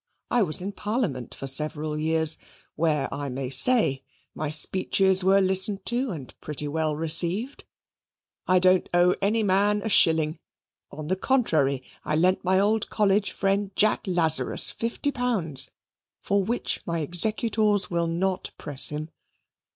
[0.31, 2.39] I was in Parliament for several years,
[2.73, 7.65] where, I may say, my speeches were listened to and pretty well received.
[8.47, 10.39] I don't owe any man a shilling:
[10.91, 15.69] on the contrary, I lent my old college friend, Jack Lazarus, fifty pounds,
[16.23, 19.11] for which my executors will not press him.